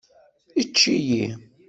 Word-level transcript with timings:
Ečč-iyi! 0.61 1.25